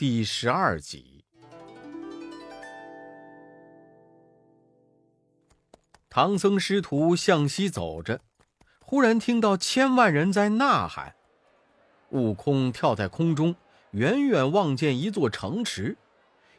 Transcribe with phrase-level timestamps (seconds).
[0.00, 1.26] 第十二集。
[6.08, 8.22] 唐僧师徒向西走着，
[8.80, 11.14] 忽然听到千万人在呐喊。
[12.12, 13.54] 悟空跳在空中，
[13.90, 15.98] 远远望见一座城池，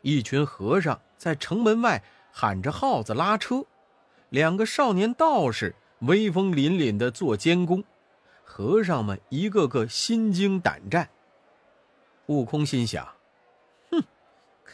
[0.04, 3.66] 一群和尚在城门外喊着号子拉车，
[4.30, 7.84] 两个少年道士威风凛凛的做监工，
[8.44, 11.10] 和尚们一个个心惊胆战。
[12.28, 13.04] 悟空心想。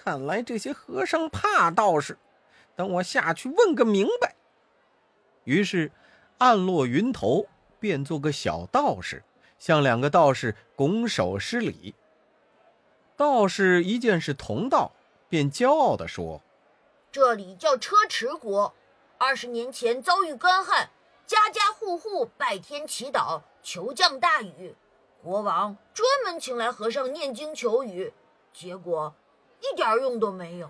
[0.08, 2.18] 看来这些和尚怕道士，
[2.78, 4.36] 等我下去问个明白。
[5.44, 5.92] 于是，
[6.38, 7.48] 暗落云头，
[7.78, 9.26] 变做个小道士，
[9.60, 11.94] 向两个道士拱手施礼。
[13.18, 14.94] 道士一见是同道，
[15.28, 16.42] 便骄傲地说
[17.12, 18.74] ：“这里叫车迟国，
[19.18, 20.90] 二十年前遭遇干旱，
[21.26, 24.74] 家家户户拜天祈祷，求降大雨。
[25.22, 28.14] 国王专门请来和尚念经求雨，
[28.54, 29.14] 结果……”
[29.60, 30.70] 一点用都没有。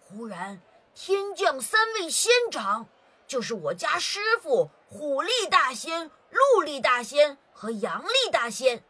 [0.00, 0.60] 忽然，
[0.94, 2.86] 天降三位仙长，
[3.26, 8.82] 就是我家师傅虎力大仙、鹿力大仙和羊力大仙。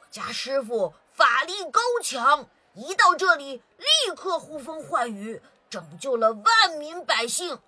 [0.00, 7.60] 我家师傅法力高强，一到这里立刻呼风唤雨，拯救了万民百姓。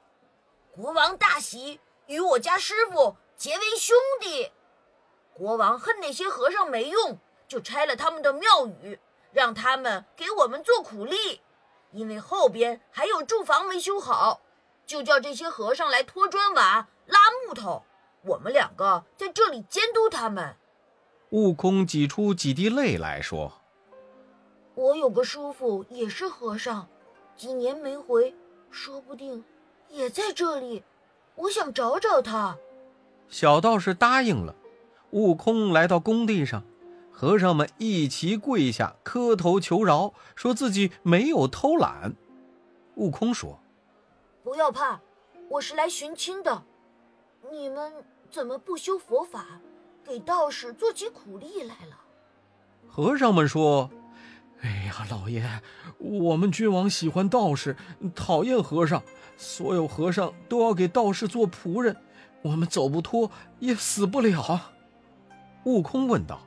[0.71, 4.53] 国王大喜，与我家师傅结为兄弟。
[5.33, 9.01] 国王恨那些和尚没用，就拆了他们的庙宇。
[9.35, 11.43] 让他们给我们做苦力，
[11.91, 14.41] 因为后边还有住房没修好，
[14.87, 17.83] 就叫这些和尚来拖砖瓦、拉木头，
[18.23, 20.57] 我们两个在这里监督他们。
[21.31, 23.61] 悟空挤出几滴泪来说
[24.77, 26.89] ：“我有个叔父也是和尚，
[27.37, 28.33] 几年没回，
[28.71, 29.45] 说不定
[29.89, 30.85] 也在这里，
[31.35, 32.57] 我想找找他。”
[33.29, 34.55] 小道士答应了。
[35.11, 36.63] 悟空来到工地上。
[37.17, 42.12] 和尚们一齐跪下磕头求饶，说自己没有偷懒。
[42.97, 43.61] 悟空说
[44.43, 45.01] ：“不要怕，
[45.48, 46.65] 我是来寻亲的。
[47.52, 47.92] 你们
[48.33, 49.61] 怎么不修佛法，
[50.05, 51.97] 给道士做起苦力来了？”
[52.91, 53.89] 和尚们说
[54.63, 55.63] ：“哎呀，老爷，
[55.98, 57.77] 我们君王喜欢道士，
[58.13, 59.01] 讨厌和尚，
[59.36, 61.96] 所有和尚都要给道士做仆人，
[62.42, 64.73] 我们走不脱也死不了。”
[65.63, 66.41] 悟空问道。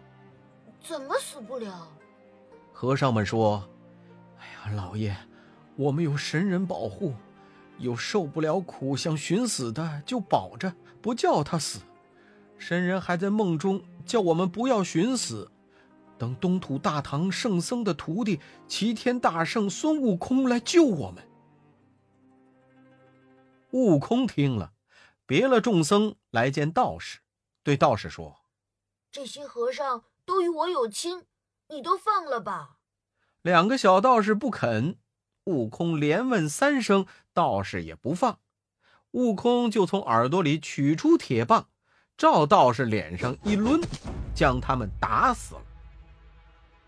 [0.87, 1.85] 怎么死不了？
[2.71, 3.67] 和尚们说
[4.39, 5.13] ：“哎呀，老爷，
[5.75, 7.13] 我们有神人保护，
[7.77, 11.81] 有受不了苦想寻死的就保着，不叫他死。
[12.57, 15.51] 神人还在梦中叫我们不要寻死，
[16.17, 21.21] 等东土大唐圣僧的徒弟齐天大圣孙悟空来救我们。”
[23.71, 24.71] 悟空听了，
[25.25, 27.19] 别了众僧来见道士，
[27.61, 28.37] 对道士说
[29.11, 31.23] ：“这些和尚。”都与我有亲，
[31.69, 32.79] 你都放了吧。
[33.41, 34.97] 两个小道士不肯，
[35.45, 38.39] 悟空连问三声，道士也不放。
[39.11, 41.69] 悟空就从耳朵里取出铁棒，
[42.17, 43.81] 照道士脸上一抡，
[44.35, 45.61] 将他们打死了。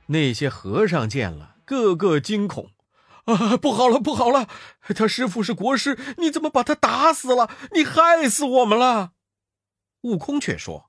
[0.07, 2.71] 那些和尚见了，个个惊恐
[3.23, 4.49] ：“啊，不好了，不好了！
[4.93, 7.49] 他师傅是国师，你怎么把他打死了？
[7.71, 9.13] 你害死我们了！”
[10.03, 10.88] 悟空却说。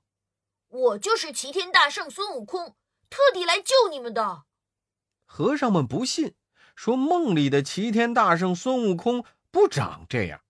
[0.71, 2.77] 我就是齐天大圣孙悟空，
[3.09, 4.43] 特地来救你们的。
[5.25, 6.33] 和尚们不信，
[6.75, 10.41] 说梦里的齐天大圣孙悟空不长这样。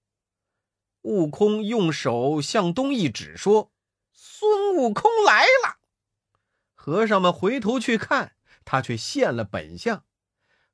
[1.01, 3.71] 悟空用手向东一指，说
[4.13, 5.79] ：“孙悟空来了。”
[6.75, 10.05] 和尚们回头去看，他却现了本相。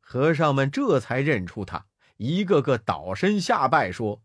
[0.02, 1.86] 和尚们这才认出他，
[2.18, 4.22] 一个个倒身下拜，说。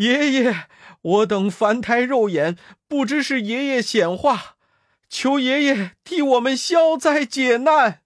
[0.00, 0.66] 爷爷，
[1.02, 2.56] 我等凡胎肉眼，
[2.88, 4.56] 不知是爷爷显化，
[5.10, 8.00] 求爷爷替我们消灾解难。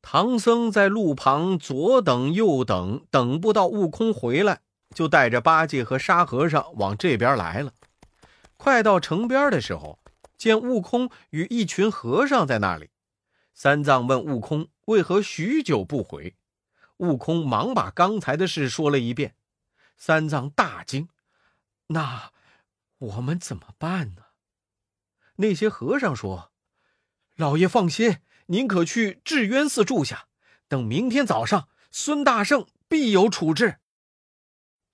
[0.00, 4.60] 唐僧在路旁左等右等，等不到悟空回来，
[4.94, 7.72] 就带着八戒和沙和尚往这边来了。
[8.56, 9.98] 快到城边的时候，
[10.38, 12.90] 见悟空与一群和尚在那里。
[13.52, 16.36] 三藏问悟空为何许久不回，
[16.98, 19.34] 悟空忙把刚才的事说了一遍。
[20.00, 21.10] 三藏大惊
[21.88, 22.32] ：“那
[22.96, 24.22] 我们怎么办呢？”
[25.36, 26.52] 那些和尚说
[27.36, 28.16] ：“老爷放心，
[28.46, 30.26] 您可去智渊寺住下，
[30.68, 33.76] 等明天早上，孙大圣必有处置。”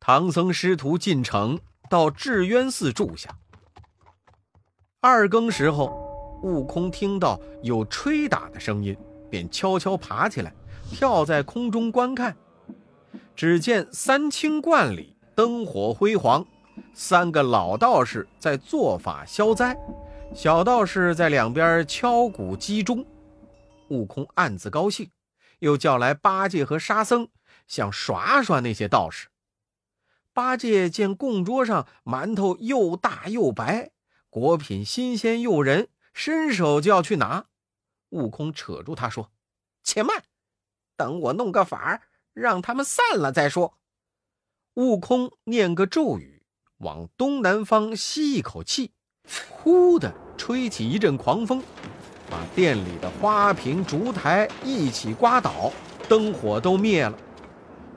[0.01, 3.39] 唐僧师徒进城，到智渊寺住下。
[5.01, 8.99] 二更时候，悟空听到有吹打的声音，
[9.31, 10.53] 便悄悄爬起来，
[10.91, 12.37] 跳在空中观看。
[13.37, 16.47] 只见三清观里灯火辉煌，
[16.95, 19.77] 三个老道士在做法消灾，
[20.35, 23.05] 小道士在两边敲鼓击钟。
[23.89, 25.11] 悟空暗自高兴，
[25.59, 27.29] 又叫来八戒和沙僧，
[27.69, 29.29] 想耍耍那些道士。
[30.33, 33.91] 八戒见供桌上馒头又大又白，
[34.31, 37.45] 果品新鲜诱人，伸手就要去拿。
[38.09, 39.31] 悟空扯住他说
[39.85, 40.23] ：“且慢，
[40.97, 42.03] 等我弄个法儿，
[42.37, 43.79] 让他们散了再说。”
[44.75, 46.43] 悟空念个咒语，
[46.79, 48.93] 往东南方吸一口气，
[49.51, 51.63] 呼的吹起一阵狂风。
[52.29, 55.73] 把店里的花瓶、烛台一起刮倒，
[56.09, 57.17] 灯火都灭了。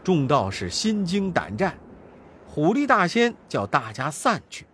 [0.03, 1.77] 众道士心惊胆战，
[2.47, 4.65] 虎力大仙叫大家散去。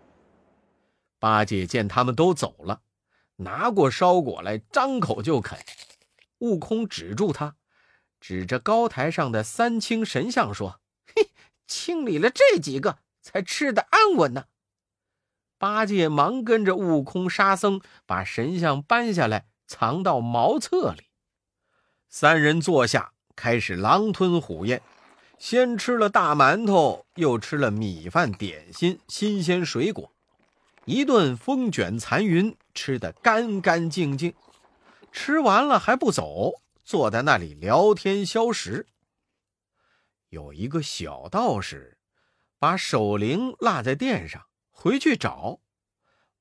[1.19, 2.81] 八戒见他们都走了，
[3.37, 5.57] 拿过烧果来，张口就啃。
[6.39, 7.55] 悟空止住他，
[8.27, 10.79] 指着高台上的三清神像说
[11.15, 11.29] ：“嘿，
[11.67, 14.45] 清理了这几个，才吃得安稳呢。”
[15.59, 21.03] 八戒忙跟着悟空、沙僧把神像搬下来，藏到茅厕里。
[22.09, 24.81] 三人坐下，开始狼吞虎咽。
[25.37, 30.11] 先吃了大馒头，又吃了米饭、点心、新鲜水果，
[30.85, 34.33] 一顿风卷残云，吃得干干净净。
[35.11, 36.53] 吃完了还不走，
[36.85, 38.87] 坐在那里聊天消食。
[40.29, 41.97] 有一个小道士，
[42.59, 44.45] 把守灵落在殿上。
[44.69, 45.61] 回去找，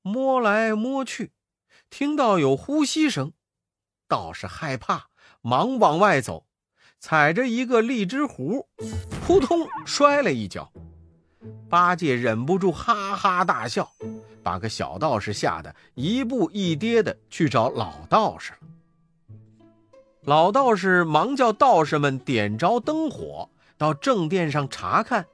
[0.01, 1.31] 摸来摸去，
[1.89, 3.31] 听到有呼吸声，
[4.07, 5.07] 道士害怕，
[5.41, 6.45] 忙往外走，
[6.99, 8.67] 踩着一个荔枝核，
[9.25, 10.71] 扑通摔了一跤。
[11.67, 13.89] 八戒忍不住哈哈大笑，
[14.43, 18.59] 把个小道士吓得一步一跌的去找老道士了。
[20.25, 25.25] 老道士忙叫道士们点着灯火，到正殿上查看。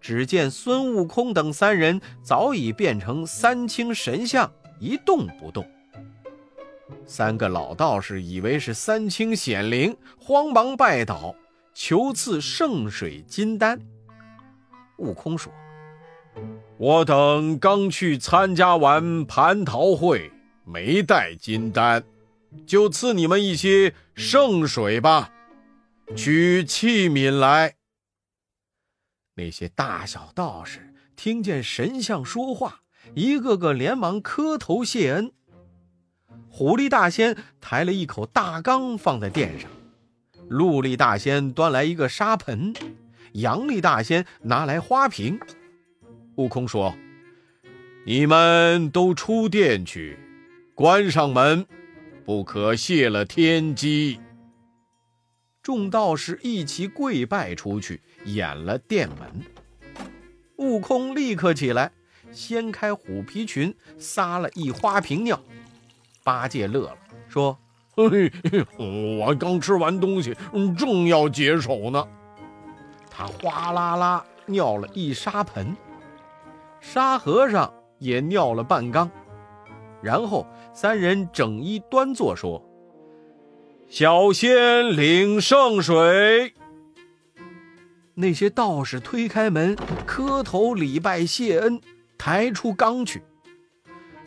[0.00, 5.64] 只见孙悟空等三人早已变成三清神像，一动不动。
[7.06, 11.34] 三个老道士以为是三清显灵，慌忙拜倒，
[11.72, 13.80] 求赐圣水金丹。
[14.98, 15.52] 悟空说
[16.78, 20.30] ：“我等刚去参加完蟠桃会，
[20.64, 22.02] 没带金丹，
[22.64, 25.32] 就赐你们一些圣水吧。
[26.14, 27.74] 取器皿来。”
[29.34, 32.82] 那些大小道士听见神像说话，
[33.14, 35.32] 一个个连忙磕头谢恩。
[36.48, 39.70] 虎力大仙抬了一口大缸放在殿上，
[40.48, 42.72] 鹿力大仙端来一个沙盆，
[43.32, 45.38] 羊力大仙拿来花瓶。
[46.36, 46.96] 悟空说
[48.06, 50.18] ：“你们都出殿去，
[50.74, 51.66] 关上门，
[52.26, 54.20] 不可泄了天机。”
[55.62, 59.42] 众道士一齐跪拜出去，掩了殿门。
[60.56, 61.92] 悟空立刻起来，
[62.32, 65.40] 掀开虎皮裙，撒了一花瓶尿。
[66.22, 67.56] 八戒乐了，说
[67.96, 68.32] ：“嘿，
[69.18, 70.36] 我刚吃完东西，
[70.76, 72.06] 正要解手呢。”
[73.10, 75.76] 他哗啦啦尿了一沙盆，
[76.80, 79.10] 沙和尚也尿了半缸，
[80.06, 82.62] 然后三人整衣端坐，说。
[83.88, 86.54] 小仙领圣水。
[88.14, 89.76] 那些道士推开门，
[90.06, 91.80] 磕头礼拜谢恩，
[92.16, 93.20] 抬出缸去。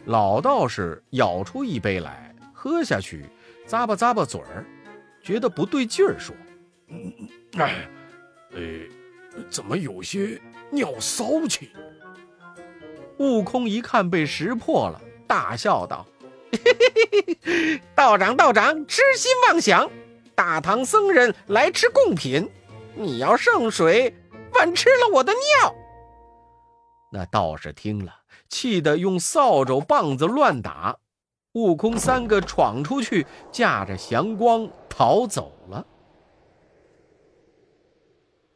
[0.03, 3.25] 老道士舀出一杯来，喝下去，
[3.65, 4.65] 咂巴咂巴嘴儿，
[5.23, 6.35] 觉得不对劲儿，说
[7.57, 7.89] ：“哎，
[8.51, 8.59] 呃，
[9.49, 11.69] 怎么有些尿骚气？”
[13.17, 16.07] 悟空一看被识破了，大笑道。
[17.93, 19.87] 道长，道长，痴心妄想！
[20.33, 22.49] 大唐僧人来吃贡品，
[22.95, 24.15] 你要圣水，
[24.51, 25.75] 反吃了我的尿。
[27.11, 30.97] 那道士听了，气得用扫帚、棒子乱打。
[31.53, 35.85] 悟空三个闯出去，驾着祥光逃走了。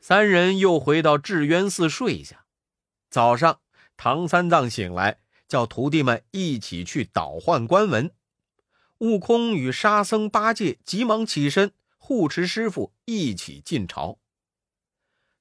[0.01, 2.46] 三人又回到智渊寺睡下。
[3.12, 3.60] 早上，
[3.96, 5.20] 唐三藏醒来。
[5.53, 8.12] 叫徒弟们一起去倒换官文。
[8.98, 14.17] 悟空与沙僧、八戒急忙起身护持师傅一起进朝。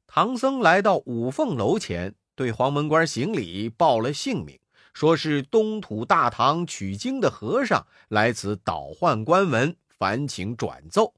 [0.06, 4.60] 唐僧来到五凤楼前，对黄门官行礼，报了姓名，
[4.92, 11.14] 说是东土大唐取经的和尚来此倒换官文，烦请转奏。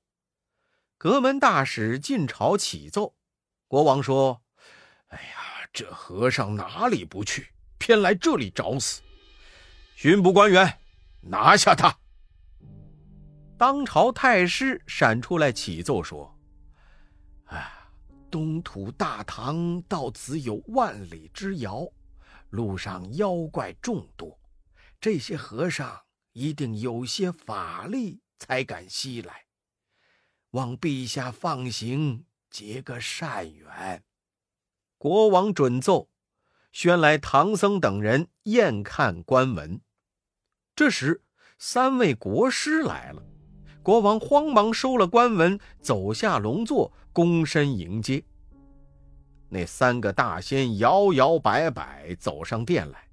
[0.97, 3.17] 阁门大使进朝启奏，
[3.67, 4.41] 国王说
[5.11, 7.49] ：“哎呀，这和尚哪里不去？”
[7.87, 9.03] 偏来这里找死！
[9.95, 10.79] 巡捕官员，
[11.21, 11.95] 拿下他！
[13.59, 16.35] 当朝太师闪出来启奏说
[17.53, 17.71] ：“哎，
[18.31, 21.87] 东土大唐到此有万里之遥，
[22.49, 24.41] 路上妖怪众多，
[24.99, 29.45] 这些和尚一定有些法力，才敢西来，
[30.53, 34.03] 望陛下放行，结个善缘。
[34.97, 36.09] 国王准奏，
[36.75, 39.81] 宣来唐僧等人验看官文。
[40.75, 41.23] 这时，
[41.57, 43.23] 三位国师来了，
[43.81, 48.25] 国王慌忙收了官文，走下龙座，躬身迎接。
[49.49, 53.09] 那三个大仙摇摇摆摆走上殿来，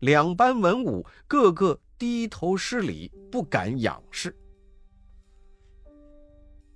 [0.00, 4.36] 两班文武个个低头施礼，不敢仰视。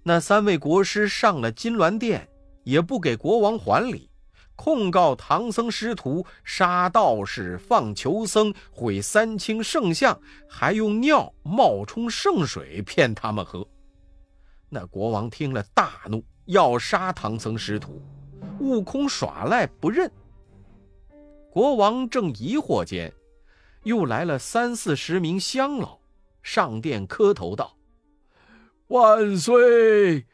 [0.04, 2.28] 那三位国师上了金銮殿，
[2.62, 4.07] 也不给国王还礼。
[4.58, 13.64] 控告唐僧师徒杀道士、放囚僧、毁三清圣像，还用尿冒充圣水骗他们喝。
[14.68, 18.02] 那国王听了大怒，要杀唐僧师徒。
[18.58, 20.10] 悟空耍赖不认。
[21.52, 23.14] 国王正疑惑间，
[23.84, 26.00] 又来了三四十名乡老，
[26.42, 27.76] 上殿磕头道
[28.88, 30.26] ：“万岁！”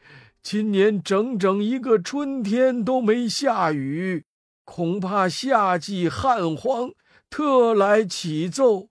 [0.45, 4.25] 今年整整一个春天都没下雨，
[4.63, 6.91] 恐怕夏季旱荒，
[7.31, 8.89] 特来启奏，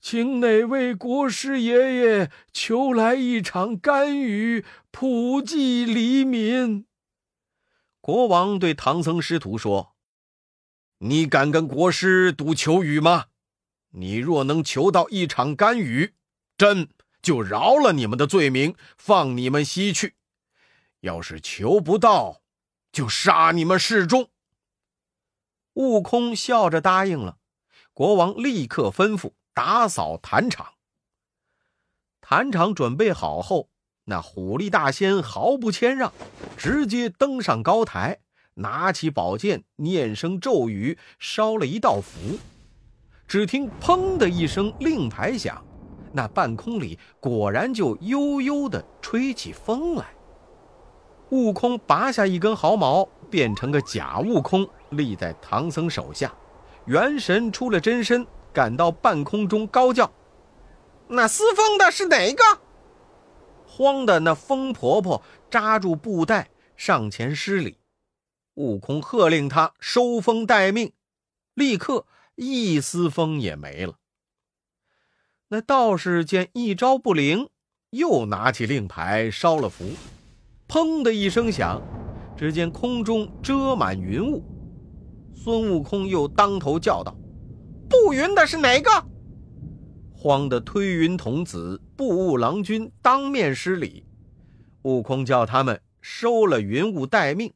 [0.00, 6.84] 请哪位国师爷爷求来一场甘雨，普济黎民。
[8.00, 9.94] 国王对唐僧师徒说
[10.98, 13.26] ：“你敢跟国师赌求雨吗？
[13.92, 16.14] 你若能求到一场甘雨，
[16.58, 16.88] 朕
[17.22, 20.14] 就饶了你们的罪名，放你们西去。”
[21.00, 22.42] 要是求不到，
[22.90, 24.30] 就杀你们示众。
[25.74, 27.38] 悟空笑着答应了。
[27.92, 30.74] 国王立刻吩咐打扫坛场。
[32.20, 33.70] 坛场准备好后，
[34.04, 36.12] 那虎力大仙毫不谦让，
[36.56, 38.20] 直接登上高台，
[38.54, 42.38] 拿起宝剑，念声咒语，烧了一道符。
[43.28, 45.64] 只听“砰”的一声令牌响，
[46.12, 50.15] 那半空里果然就悠悠的吹起风来。
[51.30, 56.32] 悟空拔下一根毫毛，变成个假悟空，立在唐僧手下。
[56.86, 60.12] 元神出了真身，赶到半空中高叫
[61.08, 62.44] ：“那司风的是哪个？”
[63.66, 67.78] 慌的那风婆婆扎住布袋，上前施礼。
[68.54, 70.92] 悟空喝令他收风待命，
[71.54, 72.06] 立刻
[72.36, 73.98] 一丝风也没了。
[75.48, 77.50] 那道士见一招不灵，
[77.90, 79.90] 又拿起令牌烧了符。
[80.68, 81.80] 砰的一声响，
[82.36, 84.44] 只见空中遮满云雾。
[85.34, 87.16] 孙悟空又当头叫道
[87.88, 88.90] ：“布云的是哪个？”
[90.12, 94.04] 慌得推云童子、布雾郎君当面施礼。
[94.82, 97.52] 悟空叫他们收了云雾待命，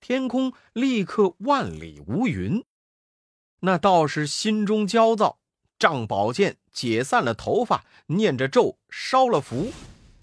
[0.00, 2.64] 天空立刻万里无云。
[3.60, 5.38] 那道士心中焦躁，
[5.78, 9.72] 仗宝剑解散了头发，念着咒，烧了符，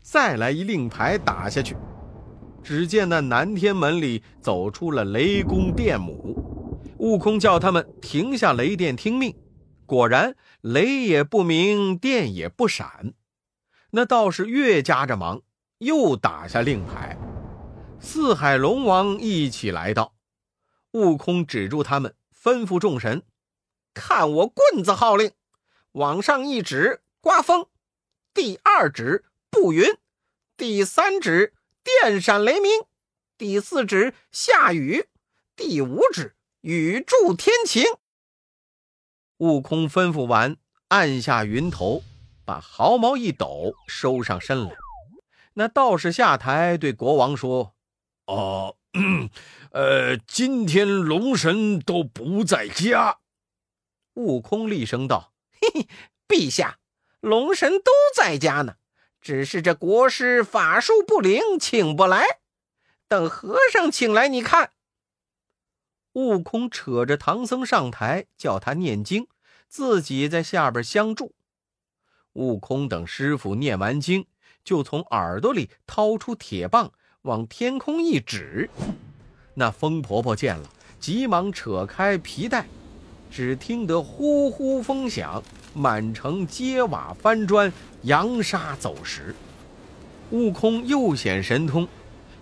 [0.01, 1.75] 再来一令牌打下去。
[2.65, 9.37] 只见那南天门里走出了雷公电母，悟空叫他们停下雷电听命。
[9.85, 13.13] 果然，雷也不鸣，电也不闪。
[13.91, 15.43] 那道士越加着忙，
[15.77, 17.15] 又打下令牌。
[17.99, 20.15] 四海龙王一起来到，
[20.93, 23.21] 悟空止住他们，吩咐众神
[23.93, 25.33] ：“看我棍子号令，
[25.91, 27.65] 往上一指，刮风；
[28.33, 29.85] 第二指，布云；
[30.57, 31.53] 第三指。”
[31.85, 32.71] 电闪雷鸣，
[33.37, 35.07] 第四指下雨，
[35.55, 37.83] 第五指雨助天晴。
[39.37, 42.01] 悟空吩咐完，按下云头，
[42.43, 44.75] 把毫毛一抖，收上身来。
[45.53, 47.75] 那道士下台对国王说
[48.25, 48.77] ：“哦，
[49.69, 53.19] 呃，今天龙神都不在家。”
[54.15, 55.87] 悟空厉声道：“嘿嘿，
[56.27, 56.79] 陛下，
[57.19, 58.77] 龙神都在家呢。”
[59.25, 62.23] 只是这国师法术不灵，请不来。
[63.07, 64.73] 等和尚请来，你看。
[66.13, 69.25] 悟空扯着唐僧上台，叫他念经，
[69.67, 71.33] 自己在下边相助。
[72.33, 74.27] 悟空等师傅念完经，
[74.63, 78.69] 就从耳朵里掏出铁棒，往天空一指。
[79.55, 82.67] 那风婆婆见了，急忙扯开皮带，
[83.31, 85.41] 只听得呼呼风响。
[85.75, 87.71] 满城揭瓦翻砖，
[88.03, 89.35] 扬沙走石。
[90.31, 91.87] 悟空又显神通，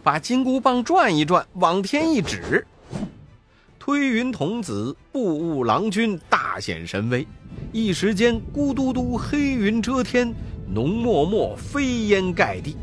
[0.04, 2.66] 把金箍棒转一转，往天一指，
[3.80, 7.28] 推云童子、布雾郎君大显神威，
[7.72, 10.34] 一时间咕嘟嘟黑云遮天，
[10.74, 12.78] 浓墨墨飞烟盖地。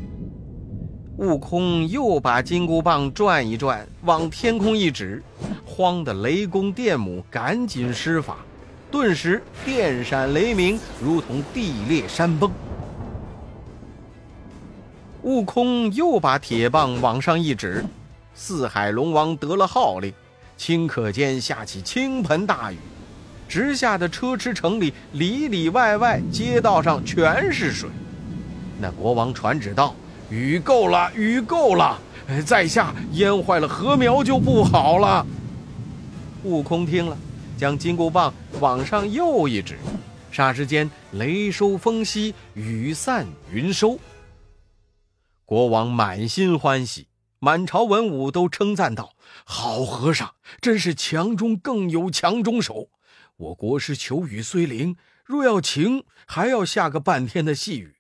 [1.17, 5.23] 悟空又把金箍棒转一转，往天空一指，
[5.65, 8.39] 慌得雷公电母赶紧施法。
[8.91, 12.51] 顿时电闪雷鸣，如同地裂山崩。
[15.23, 17.85] 悟空又把铁棒往上一指，
[18.35, 20.13] 四海龙王得了号令，
[20.59, 22.79] 顷刻间下起倾盆大雨，
[23.49, 27.89] 直下的车迟城里里里外外街道上全是水。
[28.81, 29.95] 那国王传旨道
[30.31, 31.97] ：“雨够了，雨够了，
[32.45, 35.25] 在下淹坏了禾苗就不好了。”
[36.43, 37.17] 悟空听了，
[37.61, 39.79] 将金箍棒往上又一指。
[40.33, 43.99] 霎时间，雷收风息，雨散云收。
[45.45, 49.13] 国王满心欢喜，满朝文武都称赞道
[49.45, 52.89] ：“好和尚，真是强中更有强中手。
[53.37, 57.97] 我国师求雨虽灵，若要晴，还要下个半天的细雨。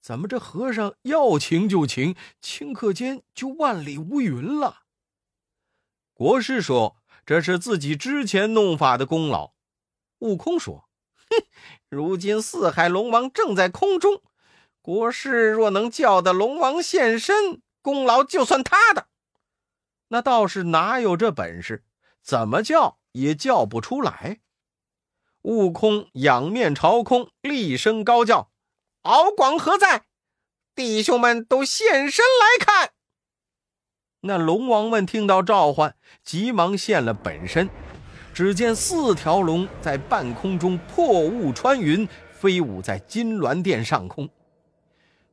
[0.00, 4.82] 怎么这和尚要晴就晴，顷刻间就万里无云了？”
[6.14, 6.98] 国师说
[7.30, 9.52] ：“这是自己之前弄法的功劳。”
[10.18, 10.88] 悟空说。
[11.28, 11.46] 哼，
[11.88, 14.20] 如今四海龙王正在空中，
[14.82, 19.06] 国师若能叫得龙王现身，功劳就算他的。
[20.08, 21.84] 那道士哪有这本事？
[22.20, 24.40] 怎么叫也叫不出来。
[25.42, 28.50] 悟空仰面朝空，厉声高叫
[29.02, 30.06] ：“敖广何在？
[30.74, 32.94] 弟兄们都现身来看！”
[34.22, 37.70] 那龙王们听到召唤，急忙现了本身。
[38.32, 44.28] 只见四条龙在半空中破雾穿云，飞舞在金銮殿上空。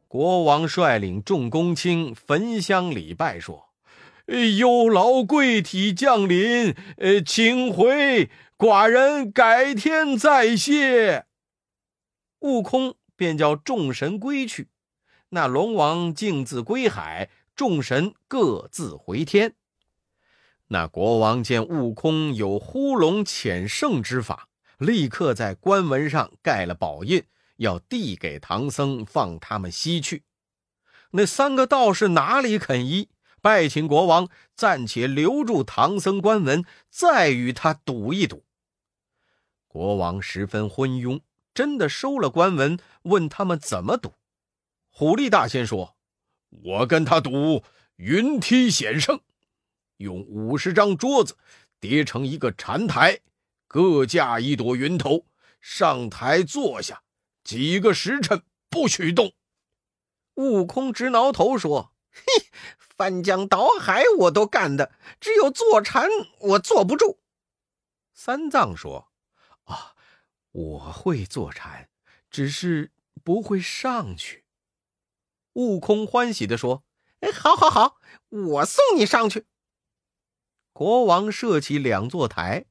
[0.08, 3.70] 国王率领众公卿焚香礼拜，说
[4.58, 11.26] ：“有劳贵体降临，呃，请回，寡人改天再谢。”
[12.40, 14.70] 悟空便叫众神归去，
[15.30, 19.56] 那龙王径自归海，众神各自回天。
[20.68, 24.48] 那国王见悟空有呼龙遣圣之法，
[24.78, 27.24] 立刻在官文上盖了宝印，
[27.56, 30.24] 要递给唐僧，放他们西去。
[31.12, 33.10] 那三个道士哪里肯依，
[33.42, 38.46] 拜请国王暂且留住唐僧官文，再与他赌一赌。
[39.68, 41.22] 国王十分昏庸，
[41.56, 44.14] 真的收了官文，问他们怎么赌。
[44.90, 45.96] 虎力大仙说
[46.50, 47.64] ：“我跟他赌
[47.96, 49.22] 云梯险胜。”
[49.98, 51.38] 用五十张桌子
[51.80, 53.20] 叠成一个禅台，
[53.68, 55.26] 各架一朵云头，
[55.60, 57.02] 上台坐下，
[57.44, 59.34] 几个时辰不许动。
[60.36, 62.46] 悟空直挠头说：“嘿，
[62.78, 66.08] 翻江倒海我都干的，只有坐禅
[66.42, 67.20] 我坐不住。”
[68.14, 69.12] 三藏说
[69.66, 69.96] ：“啊，
[70.52, 71.90] 我会坐禅，
[72.30, 72.92] 只是
[73.24, 74.44] 不会上去。”
[75.58, 76.84] 悟空欢喜的说
[77.22, 77.96] ：“哎，好，好，好，
[78.30, 79.48] 我送你上去。”
[80.72, 82.66] 国王设起两座台，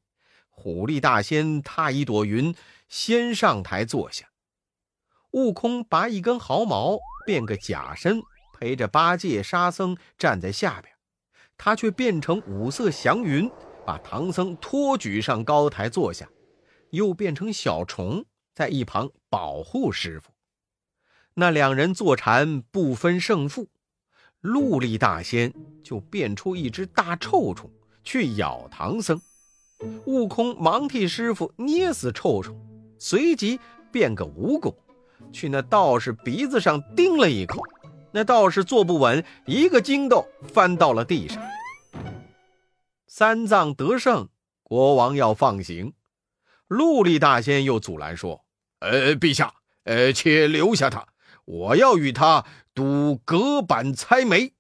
[0.49, 2.55] 虎力大仙踏一朵云，
[2.89, 4.31] 先上台坐下。
[5.33, 8.23] 悟空拔一根毫毛，变个假身，
[8.53, 10.95] 陪着八戒、沙僧站在下边，
[11.59, 13.51] 他却变成五色祥云，
[13.85, 16.31] 把唐僧托举上高台坐下，
[16.91, 20.36] 又变成小虫，在一旁保护师傅。
[21.39, 23.69] 那两人坐禅不分胜负，
[24.41, 25.53] 陆力大仙
[25.85, 27.71] 就变出一只大臭虫。
[28.03, 29.21] 去咬唐僧，
[30.05, 32.57] 悟空忙替师傅捏死臭虫，
[33.01, 33.59] 随即
[33.91, 34.73] 变个蜈蚣，
[35.33, 37.61] 去那道士鼻子上叮了一口，
[38.13, 41.43] 那道士坐不稳，一个筋斗翻到了地上。
[43.09, 44.29] 三藏得胜，
[44.63, 45.93] 国王要放行，
[46.69, 48.45] 陆力大仙又阻拦说
[48.79, 51.05] ：“呃，陛下，呃，且留下他，
[51.47, 54.53] 我要与他赌隔板猜眉，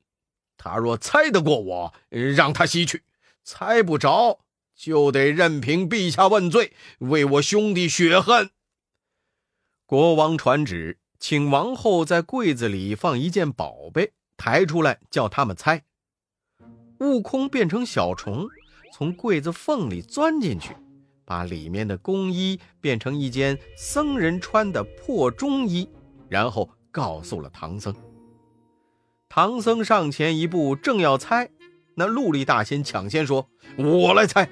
[0.56, 3.02] 他若猜得过我，让他西去。”
[3.48, 4.40] 猜不着，
[4.74, 8.50] 就得任凭陛下问罪，为我兄弟雪恨。
[9.86, 15.84] 国王传旨，请王后在柜子里放一件宝贝，抬出来叫他们猜。
[16.98, 18.48] 悟空变成小虫，
[18.92, 20.74] 从柜子缝里钻进去，
[21.24, 25.88] 把里面的宫衣变成一件僧人穿的破中衣，
[26.28, 27.94] 然后告诉了唐僧。
[29.28, 31.50] 唐僧上前一步，正要猜。
[31.96, 34.48] 那陆力大仙抢先说：“我来猜，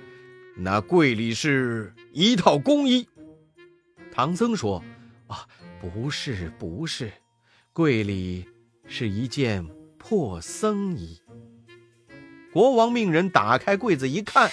[0.59, 3.09] 那柜里是一套工衣。”
[4.13, 4.85] 唐僧说
[5.27, 5.49] ：“啊，
[5.81, 7.11] 不是，不是，
[7.73, 8.47] 柜里
[8.87, 11.23] 是一件破僧衣。”
[12.53, 14.51] 国王命人打开柜子一看，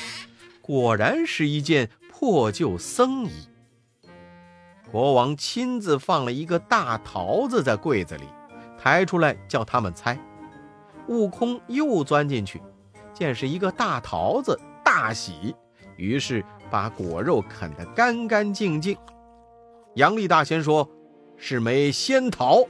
[0.62, 3.49] 果然是一件破旧僧衣。
[4.91, 8.25] 国王亲自放了一个大桃子在柜子里，
[8.77, 10.19] 抬出来叫他们猜。
[11.08, 12.62] 悟空又钻进去。
[13.13, 15.56] 见是一个大桃子，大喜，
[15.95, 18.97] 于是把果肉啃得干干净净。
[19.95, 20.89] 杨丽大仙说
[21.38, 22.65] ：“是枚仙桃。”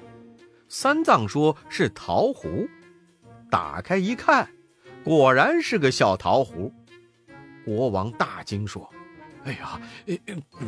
[0.67, 2.49] 三藏说是桃核，
[3.49, 4.49] 打开一看，
[5.03, 6.71] 果然是个小桃核。
[7.63, 8.89] 国王大惊说
[9.45, 9.81] ：“哎呀，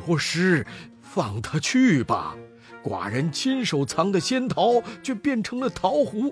[0.06, 0.66] 国师，
[1.02, 2.36] 放他去吧！
[2.84, 6.32] 寡人亲手藏的仙桃，却变成了桃核，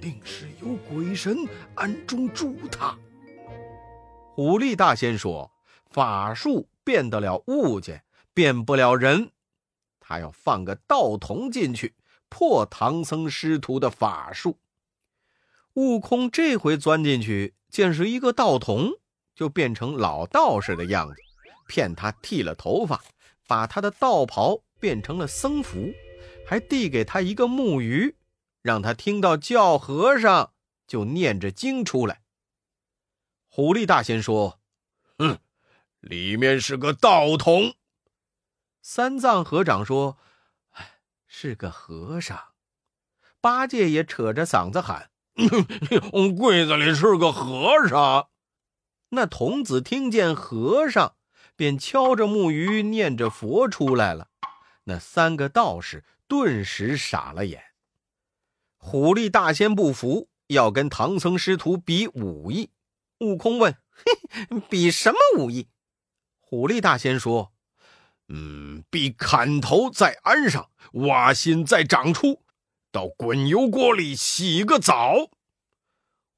[0.00, 1.36] 定是有鬼神
[1.74, 2.96] 暗中助他。”
[4.34, 5.50] 虎力大仙说
[5.90, 9.30] ：“法术变得了物件，变不了人。
[10.00, 11.94] 他要放个道童进去。”
[12.28, 14.58] 破唐僧师徒的法术，
[15.74, 18.90] 悟空这回钻进去，见是一个道童，
[19.32, 21.14] 就变成老道士的样子，
[21.66, 23.02] 骗他剃了头发，
[23.46, 25.92] 把他的道袍变成了僧服，
[26.46, 28.16] 还递给他一个木鱼，
[28.62, 30.52] 让他听到叫和尚
[30.86, 32.22] 就念着经出来。
[33.48, 34.60] 虎力大仙说
[35.18, 35.38] ：“哼，
[36.00, 37.74] 里面是个道童。”
[38.82, 40.18] 三藏和尚说。
[40.72, 42.38] 哎是个和尚，
[43.40, 45.10] 八戒也扯着嗓子喊
[46.38, 48.28] ：“柜子里是个和尚。”
[49.10, 51.14] 那童子听见和尚，
[51.56, 54.28] 便敲着木鱼念着佛出来了。
[54.84, 57.62] 那三个道士顿时傻了眼。
[58.76, 62.70] 虎力大仙不服，要跟唐僧师徒比武艺。
[63.20, 65.68] 悟空问：“嘿，比什么武艺？”
[66.38, 67.52] 虎力大仙说。
[68.28, 72.42] 嗯，比砍头在鞍上，挖心再长出，
[72.90, 75.30] 到滚油锅里洗个澡。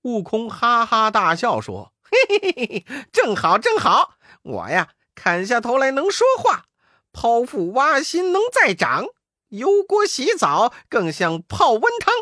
[0.02, 6.66] 悟空哈哈大笑说：“嘿嘿嘿嘿，正好正好，我呀砍下头来能说话，
[7.12, 9.07] 剖腹挖心能再长，
[9.48, 12.14] 油锅洗澡更像泡温汤。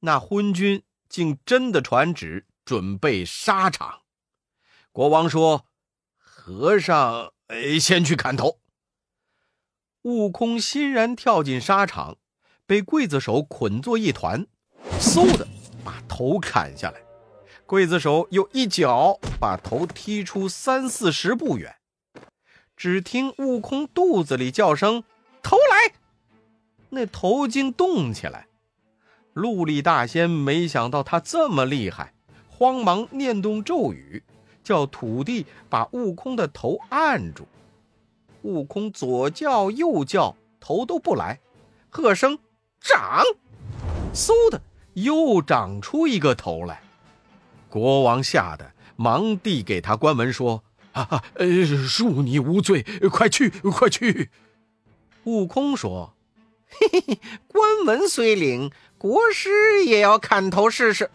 [0.00, 4.02] 那昏君竟真的传旨，准备沙场。
[4.92, 5.64] 国王说
[6.18, 7.32] ：“和尚，
[7.80, 8.60] 先去砍头。”
[10.02, 12.18] 悟空欣然跳进沙场，
[12.66, 14.46] 被刽子手捆作一团，
[15.00, 15.48] 嗖的
[15.82, 17.05] 把头砍下来。
[17.66, 21.76] 刽子手又一脚把头踢出三四十步远。
[22.76, 25.02] 只听悟空肚子里叫声
[25.42, 25.94] ：“头来！”
[26.90, 28.46] 那头竟动起来。
[29.32, 32.14] 陆力大仙没想到他这么厉害，
[32.48, 34.22] 慌忙念动咒语。
[34.62, 37.46] 叫土地把悟空的头按住，
[38.42, 41.38] 悟空左叫右叫，头都不来，
[41.88, 42.36] 喝声
[42.80, 43.22] 长，
[44.12, 44.60] 嗖的
[44.94, 46.82] 又长出一个头来。
[47.76, 54.30] 国王吓得忙递给他关文说：“啊，呃，恕你无罪，快去，快去。”
[55.24, 56.14] 悟空说
[56.70, 61.10] ：“嘿嘿嘿，关文虽领，国师也要砍头试试。”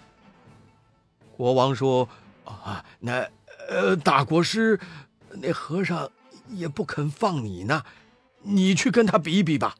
[1.36, 2.08] 国王说
[2.45, 3.28] ：“啊，那。”
[3.67, 4.80] 呃，大国师，
[5.36, 6.12] 那和尚
[6.50, 7.84] 也不肯放你呢，
[8.41, 9.76] 你去跟他比比吧。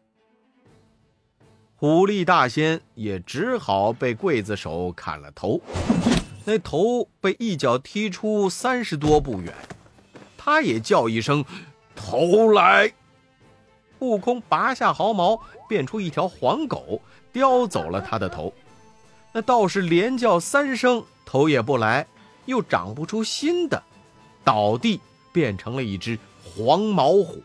[1.76, 5.60] 虎力大仙也只好被刽子手砍了头，
[6.46, 9.54] 那头被一脚踢出三十多步远，
[10.38, 11.46] 他也叫一声
[11.96, 12.94] “头来”。
[14.00, 17.02] 悟空拔下毫毛，变出一条黄狗，
[17.32, 18.52] 叼走了他的头。
[19.34, 22.08] 那道士连叫三声，头也不来。
[22.46, 23.84] 又长不出新的，
[24.44, 25.00] 倒地
[25.32, 27.44] 变成了一只黄毛虎。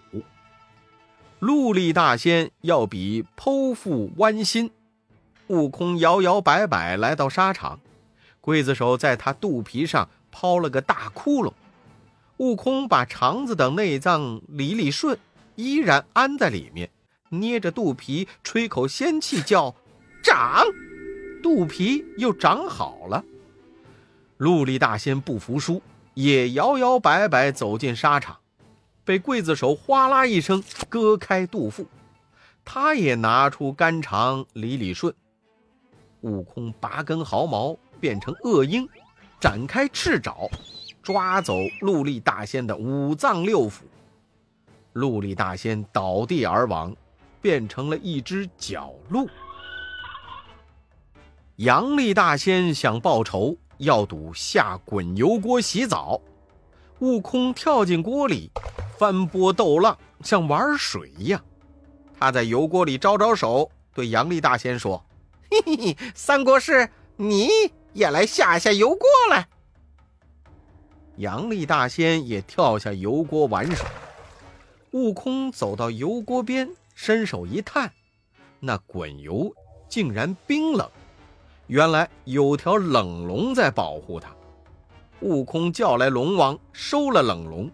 [1.38, 4.70] 陆力大仙要比剖腹剜心，
[5.48, 7.78] 悟空摇摇摆摆来到沙场，
[8.46, 11.52] 刽子手在他肚皮上抛了个大窟窿，
[12.36, 15.18] 悟空把肠子等内脏理理顺，
[15.56, 16.88] 依然安在里面，
[17.30, 19.74] 捏着肚皮吹口仙气叫
[20.22, 20.64] 长，
[21.42, 23.24] 肚皮又长好了。
[24.36, 25.82] 陆力大仙不服输，
[26.14, 28.36] 也摇摇摆摆走进沙场，
[29.04, 31.86] 被刽子手哗啦一声割开肚腹。
[32.64, 35.12] 他也拿出肝肠理理顺。
[36.20, 38.88] 悟空拔根毫毛变成恶鹰，
[39.40, 40.48] 展开翅爪，
[41.02, 43.80] 抓走陆力大仙的五脏六腑。
[44.92, 46.94] 陆力大仙倒地而亡，
[47.40, 49.28] 变成了一只角鹿。
[51.56, 53.56] 杨力大仙想报仇。
[53.78, 56.18] 要赌下滚油锅洗澡，
[57.00, 58.50] 悟空跳进锅里，
[58.98, 61.44] 翻波斗浪，像玩水一样。
[62.18, 65.04] 他在油锅里招招手，对杨力大仙说
[65.52, 67.50] ：“嘿嘿嘿，三国师，你
[67.96, 69.48] 也来下下油锅来。”
[71.16, 73.88] 杨力大仙也跳下油锅玩耍。
[74.90, 77.90] 悟空走到油锅边，伸手一探，
[78.60, 79.50] 那滚油
[79.88, 80.88] 竟然冰冷。
[81.68, 84.30] 原来有条冷龙在保护他，
[85.20, 87.70] 悟空叫来龙王，收了冷龙。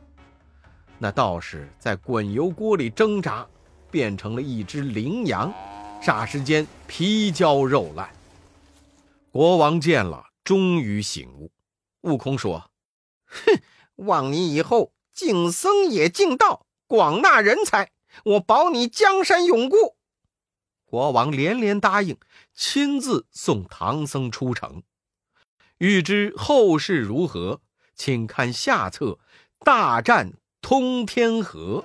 [0.99, 3.47] 那道士在滚油锅里挣扎，
[3.91, 5.53] 变成了一只羚羊，
[6.01, 8.09] 霎时间皮焦肉烂。
[9.33, 11.51] 国王见了，终于醒悟。
[12.03, 12.71] 悟空说
[13.25, 13.63] ：“哼，
[13.97, 17.93] 望你以后敬僧也敬道，广纳人才，
[18.25, 19.97] 我保你江山永固。”
[20.85, 22.19] 国王连连答应，
[22.53, 24.83] 亲自送唐僧出城。
[25.79, 27.63] 欲知后事如何，
[27.95, 29.07] 请看下册
[29.61, 31.83] 《大战通天河》。